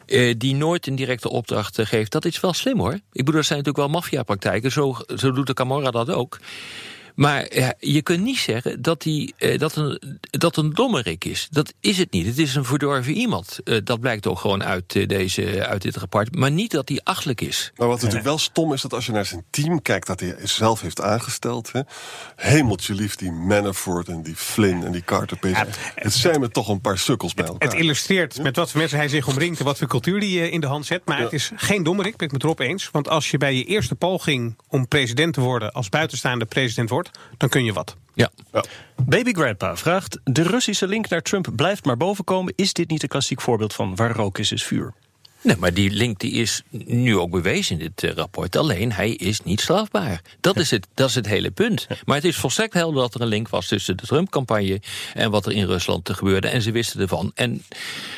[0.05, 2.11] eh, die nooit een directe opdracht eh, geeft.
[2.11, 2.93] Dat is wel slim hoor.
[2.93, 4.71] Ik bedoel, dat zijn natuurlijk wel maffiapraktijken.
[4.71, 6.39] Zo, zo doet de Camorra dat ook.
[7.15, 11.47] Maar ja, je kunt niet zeggen dat, hij, eh, dat, een, dat een dommerik is.
[11.51, 12.25] Dat is het niet.
[12.25, 13.59] Het is een verdorven iemand.
[13.63, 16.35] Eh, dat blijkt ook gewoon uit, eh, deze, uit dit rapport.
[16.35, 17.71] Maar niet dat hij achtelijk is.
[17.77, 20.07] Maar wat natuurlijk wel stom is, dat als je naar zijn team kijkt...
[20.07, 21.71] dat hij zelf heeft aangesteld.
[21.71, 21.81] Hè,
[22.35, 25.65] hemeltje lief, die Manafort en die Flynn en die Carter Page.
[25.95, 27.69] het zijn me toch een paar sukkels bij elkaar.
[27.69, 30.51] Het illustreert met wat voor mensen hij zich omringt en wat voor cultuur hij eh,
[30.51, 31.01] in de hand zet.
[31.05, 32.89] Maar het is geen dommerik, ben ik met Rob eens.
[32.91, 37.02] Want als je bij je eerste poging om president te worden als buitenstaande president wordt,
[37.37, 37.95] dan kun je wat.
[38.13, 38.31] Ja.
[38.95, 42.53] Baby Grandpa vraagt: De Russische link naar Trump blijft maar bovenkomen.
[42.55, 44.93] Is dit niet een klassiek voorbeeld van waar rook is, is vuur?
[45.43, 48.55] Nee, maar die link die is nu ook bewezen in dit eh, rapport.
[48.55, 50.21] Alleen, hij is niet strafbaar.
[50.41, 51.87] Dat is, het, dat is het hele punt.
[52.05, 54.81] Maar het is volstrekt helder dat er een link was tussen de Trump-campagne...
[55.13, 56.47] en wat er in Rusland te gebeurde.
[56.47, 57.31] En ze wisten ervan.
[57.35, 57.63] En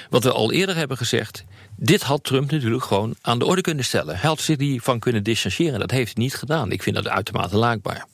[0.10, 1.44] wat we al eerder hebben gezegd...
[1.76, 4.16] dit had Trump natuurlijk gewoon aan de orde kunnen stellen.
[4.20, 5.80] Hij had zich hiervan kunnen distancieren.
[5.80, 6.72] Dat heeft hij niet gedaan.
[6.72, 8.06] Ik vind dat uitermate laakbaar.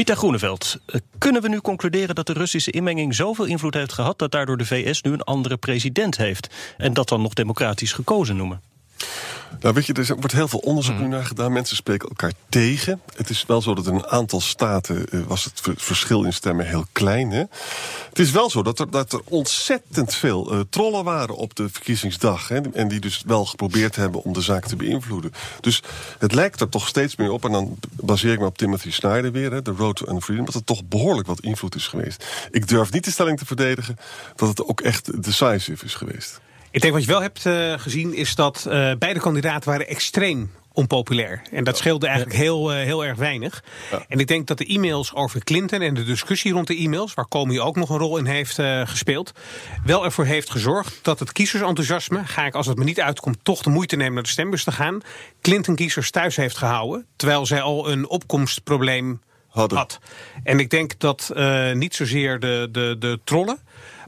[0.00, 4.18] Mita Groeneveld, eh, kunnen we nu concluderen dat de Russische inmenging zoveel invloed heeft gehad
[4.18, 6.54] dat daardoor de VS nu een andere president heeft?
[6.76, 8.62] En dat dan nog democratisch gekozen noemen?
[9.60, 11.52] Nou, weet je, er wordt heel veel onderzoek nu naar gedaan.
[11.52, 13.00] Mensen spreken elkaar tegen.
[13.16, 16.32] Het is wel zo dat in een aantal staten eh, was het ver- verschil in
[16.32, 17.30] stemmen heel klein.
[17.30, 17.44] Hè?
[18.08, 21.68] Het is wel zo dat er, dat er ontzettend veel eh, trollen waren op de
[21.68, 22.48] verkiezingsdag.
[22.48, 22.60] Hè?
[22.72, 25.32] En die dus wel geprobeerd hebben om de zaak te beïnvloeden.
[25.60, 25.82] Dus
[26.18, 27.44] het lijkt er toch steeds meer op.
[27.44, 30.44] En dan baseer ik me op Timothy Snyder weer, hè, de Road to Unfreedom.
[30.44, 32.24] Dat er toch behoorlijk wat invloed is geweest.
[32.50, 33.96] Ik durf niet de stelling te verdedigen
[34.36, 36.40] dat het ook echt decisive is geweest.
[36.72, 40.50] Ik denk wat je wel hebt eh, gezien is dat eh, beide kandidaten waren extreem
[40.72, 41.42] onpopulair.
[41.50, 43.64] En dat scheelde eigenlijk heel, eh, heel erg weinig.
[44.08, 47.14] En ik denk dat de e-mails over Clinton en de discussie rond de e-mails...
[47.14, 48.54] waar Comey ook nog een rol in heeft
[48.84, 49.32] gespeeld...
[49.84, 52.24] wel ervoor heeft gezorgd dat het kiezersenthousiasme...
[52.24, 54.72] ga ik als het me niet uitkomt toch de moeite nemen naar de stembus te
[54.72, 55.00] gaan...
[55.40, 57.06] Clinton-kiezers thuis heeft gehouden...
[57.16, 59.78] terwijl zij al een opkomstprobleem Hadden.
[59.78, 59.98] had.
[60.42, 61.32] En ik denk dat
[61.72, 63.58] niet zozeer de, de, de trollen...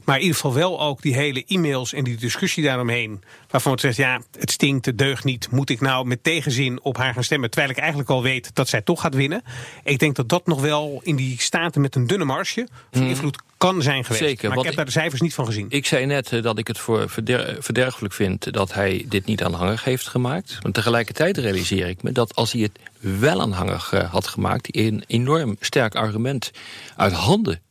[0.03, 3.23] Maar in ieder geval wel ook die hele e-mails en die discussie daaromheen.
[3.49, 5.51] Waarvan het zegt, ja, het stinkt, het deugt niet.
[5.51, 7.49] Moet ik nou met tegenzin op haar gaan stemmen?
[7.49, 9.43] Terwijl ik eigenlijk al weet dat zij toch gaat winnen.
[9.83, 13.41] Ik denk dat dat nog wel in die staten met een dunne marge van invloed
[13.57, 14.23] kan zijn geweest.
[14.23, 15.65] Zeker, maar ik heb daar de cijfers niet van gezien.
[15.69, 19.43] Ik zei net eh, dat ik het voor verder- verderfelijk vind dat hij dit niet
[19.43, 20.59] aanhangig heeft gemaakt.
[20.61, 22.79] Maar tegelijkertijd realiseer ik me dat als hij het
[23.19, 26.51] wel aanhangig eh, had gemaakt, een enorm sterk argument
[26.95, 27.61] uit handen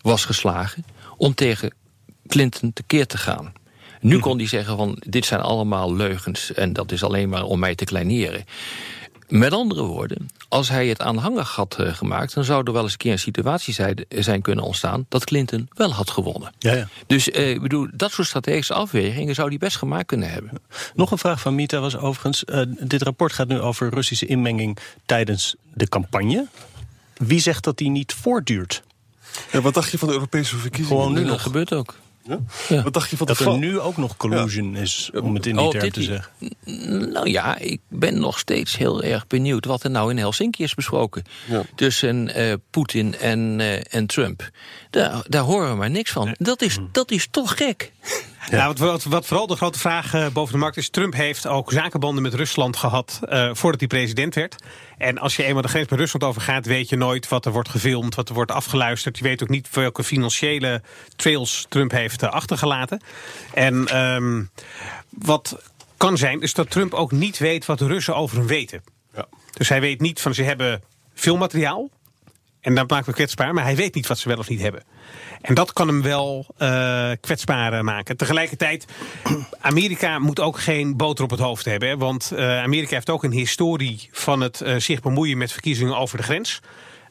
[0.00, 0.84] was geslagen
[1.18, 1.72] om tegen
[2.26, 3.52] Clinton tekeer te gaan.
[4.00, 7.58] Nu kon hij zeggen van dit zijn allemaal leugens en dat is alleen maar om
[7.58, 8.44] mij te kleineren.
[9.28, 12.34] Met andere woorden, als hij het aanhangig had eh, gemaakt...
[12.34, 15.06] dan zou er wel eens een keer een situatie zijn, zijn kunnen ontstaan...
[15.08, 16.52] dat Clinton wel had gewonnen.
[16.58, 16.88] Ja, ja.
[17.06, 19.34] Dus eh, ik bedoel, dat soort strategische afwegingen...
[19.34, 20.50] zou hij best gemaakt kunnen hebben.
[20.94, 24.78] Nog een vraag van Mita was overigens: eh, dit rapport gaat nu over Russische inmenging
[25.06, 26.46] tijdens de campagne.
[27.16, 28.82] Wie zegt dat die niet voortduurt?
[29.52, 31.00] Ja, wat dacht je van de Europese verkiezingen?
[31.00, 31.42] Gewoon nu dat nog.
[31.42, 31.94] gebeurt ook.
[32.68, 32.82] Ja?
[32.82, 35.64] Wat dacht je van dat er nu ook nog collusion is, om het in die
[35.64, 36.32] Oh, term te zeggen.
[37.12, 40.74] Nou ja, ik ben nog steeds heel erg benieuwd wat er nou in Helsinki is
[40.74, 41.24] besproken.
[41.46, 41.62] Ja.
[41.74, 44.50] Tussen eh, Poetin en, eh, en Trump.
[44.90, 46.34] Daar, daar horen we maar niks van.
[46.38, 47.92] Dat is, dat is toch gek.
[48.50, 50.88] Nou, wat, wat, wat vooral de grote vraag eh, boven de markt is...
[50.88, 54.56] Trump heeft ook zakenbanden met Rusland gehad eh, voordat hij president werd.
[54.98, 56.66] En als je eenmaal de grens bij Rusland overgaat...
[56.66, 59.18] weet je nooit wat er wordt gefilmd, wat er wordt afgeluisterd.
[59.18, 60.82] Je weet ook niet welke financiële
[61.16, 63.02] trails Trump heeft eh, achtergelaten.
[63.54, 64.42] En ehm,
[65.08, 65.58] wat
[65.96, 68.82] kan zijn, is dat Trump ook niet weet wat de Russen over hem weten.
[69.14, 69.26] Ja.
[69.52, 70.82] Dus hij weet niet van ze hebben
[71.14, 71.90] veel materiaal.
[72.60, 74.82] En dat maakt hem kwetsbaar, maar hij weet niet wat ze wel of niet hebben.
[75.40, 78.16] En dat kan hem wel eh, kwetsbaar eh, maken.
[78.16, 78.86] Tegelijkertijd,
[79.60, 81.98] Amerika moet ook geen boter op het hoofd hebben.
[81.98, 86.22] Want eh, Amerika heeft ook een historie van het zich bemoeien met verkiezingen over de
[86.22, 86.60] grens.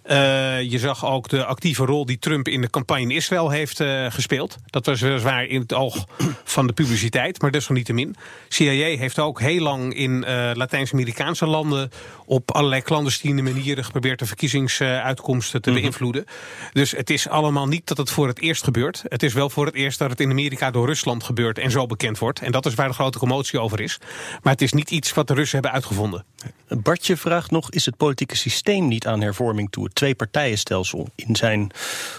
[0.07, 3.79] Eh, je zag ook de actieve rol die Trump in de campagne in Israël heeft
[3.79, 4.55] eh, gespeeld.
[4.65, 6.05] Dat was weliswaar in het oog
[6.43, 8.15] van de publiciteit, maar desalniettemin.
[8.47, 11.89] CIA heeft ook heel lang in eh, Latijns-Amerikaanse landen
[12.25, 16.25] op allerlei clandestine manieren geprobeerd de verkiezingsuitkomsten te beïnvloeden.
[16.73, 19.03] Dus het is allemaal niet dat het voor het eerst gebeurt.
[19.07, 21.85] Het is wel voor het eerst dat het in Amerika door Rusland gebeurt en zo
[21.85, 22.39] bekend wordt.
[22.39, 23.99] En dat is waar de grote commotie over is.
[24.41, 26.25] Maar het is niet iets wat de Russen hebben uitgevonden.
[26.67, 29.83] Bartje vraagt nog, is het politieke systeem niet aan hervorming toe?
[29.83, 31.71] Het twee-partijenstelsel in zijn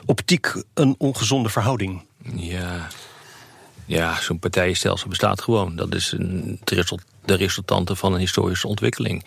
[0.07, 2.03] optiek een ongezonde verhouding?
[2.35, 2.89] Ja,
[3.87, 5.77] ja zo'n partijenstelsel bestaat gewoon.
[5.77, 6.61] Dat is een,
[7.25, 9.25] de resultante van een historische ontwikkeling.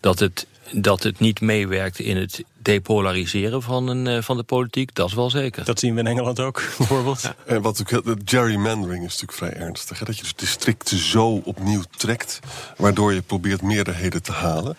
[0.00, 4.94] Dat het, dat het niet meewerkt in het depolariseren van, een, eh, van de politiek,
[4.94, 5.64] dat is wel zeker.
[5.64, 7.32] Dat zien we in Engeland ook, bijvoorbeeld.
[7.46, 9.98] En wat ook, de gerrymandering is natuurlijk vrij ernstig.
[9.98, 10.04] Hè?
[10.04, 12.38] Dat je dus districten zo opnieuw trekt,
[12.76, 14.76] waardoor je probeert meerderheden te halen.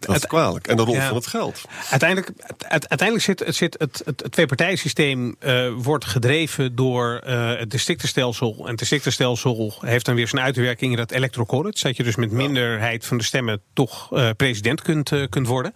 [0.00, 0.66] Dat is kwalijk.
[0.66, 1.06] En de rol Ja.
[1.06, 1.60] van het geld.
[1.90, 7.58] Uiteindelijk, uite- uiteindelijk zit, het, zit het, het, het tweepartijensysteem eh, wordt gedreven door eh,
[7.58, 8.56] het districtenstelsel.
[8.58, 11.82] En het districtenstelsel heeft dan weer zijn uitwerking in dat electoral college.
[11.82, 15.74] Dat je dus met minderheid van de stemmen toch eh, president kunt, kunt worden.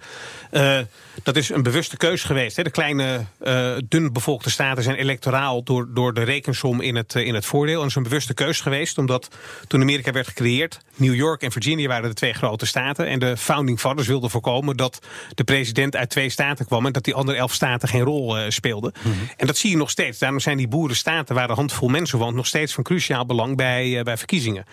[1.23, 2.57] Dat is een bewuste keus geweest.
[2.57, 2.63] Hè.
[2.63, 7.27] De kleine, eh dun bevolkte staten zijn electoraal door, door de rekensom in het, eh,
[7.27, 7.75] in het voordeel.
[7.75, 9.29] En dat is een bewuste keus geweest, omdat
[9.67, 13.07] toen Amerika werd gecreëerd, New York en Virginia waren de twee grote staten.
[13.07, 17.05] En de founding fathers wilden voorkomen dat de president uit twee staten kwam en dat
[17.05, 18.93] die andere elf staten geen rol eh, speelden.
[19.37, 20.19] En dat zie je nog steeds.
[20.19, 24.03] Daarom zijn die boerenstaten waar een handvol mensen woont nog steeds van cruciaal belang bij,
[24.03, 24.65] bij verkiezingen.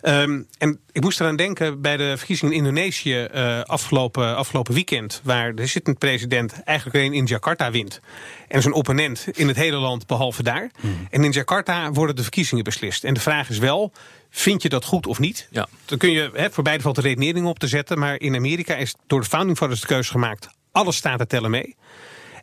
[0.00, 5.20] Ehm, en ik moest eraan denken bij de verkiezingen in Indonesië eh, afgelopen, afgelopen weekend.
[5.24, 8.00] Waar de zittend president eigenlijk alleen in Jakarta wint.
[8.48, 10.70] En zijn opponent in het hele land behalve daar.
[11.10, 13.04] En in Jakarta worden de verkiezingen beslist.
[13.04, 13.92] En de vraag is wel,
[14.30, 15.48] vind je dat goed of niet?
[15.50, 15.68] Ja.
[15.84, 17.98] Dan kun je voor beide valt de redenering op te zetten.
[17.98, 20.48] Maar in Amerika is door de founding fathers de keuze gemaakt.
[20.72, 21.76] Alle staten tellen mee.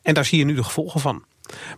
[0.01, 1.23] En daar zie je nu de gevolgen van.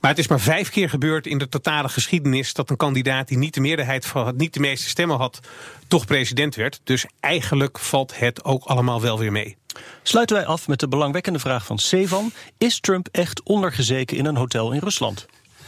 [0.02, 3.38] Maar het is maar vijf keer gebeurd in de totale geschiedenis dat een kandidaat die
[3.38, 5.40] niet de meerderheid van had, niet de meeste stemmen had,
[5.88, 6.80] toch president werd.
[6.84, 9.58] Dus eigenlijk valt het ook allemaal wel weer mee.
[10.04, 12.32] Sluiten wij af met de belangwekkende vraag van Sevan.
[12.58, 15.26] Is Trump echt ondergezeken in een hotel in Rusland?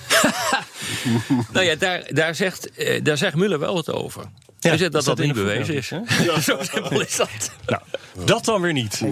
[1.52, 4.24] Nou ja, daar, daar, zegt, eh, daar zegt Muller wel wat over.
[4.60, 5.88] Hij zegt dat staat dat in niet bewezen is.
[5.88, 7.52] voetnotes, Zo simpel is dat.
[7.66, 7.82] Nou,
[8.26, 9.04] dat dan weer niet.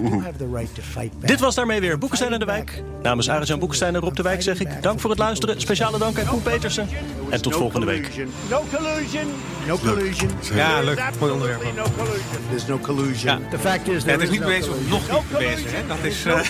[0.52, 1.10] Right.
[1.20, 2.82] Dit was daarmee weer Boekenstein en de Wijk.
[3.02, 5.60] Namens Arjan Boekenstein en Rob de Wijk zeg ik dank voor het luisteren.
[5.60, 6.88] Speciale dank aan Koen Petersen.
[7.30, 8.08] En tot volgende week.
[8.50, 9.26] No collusion.
[9.66, 10.30] No collusion.
[10.54, 11.00] Ja, leuk.
[11.18, 11.62] Mooi onderwerp.
[11.76, 12.40] No collusion.
[12.48, 13.40] There's no collusion.
[13.40, 13.48] Ja.
[13.50, 15.70] The fact is Ja, there het is niet no bewezen, of nog niet bewezen.
[15.70, 15.86] Hè?
[15.86, 16.24] Dat is.
[16.24, 16.40] eh,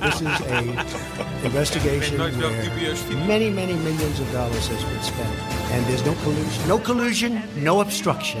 [0.00, 0.62] This is a
[1.42, 2.32] investigation where
[3.26, 5.34] many, many millions of dollars has been spent.
[5.74, 6.66] And there's no collusion.
[6.66, 8.40] No collusion, no obstruction.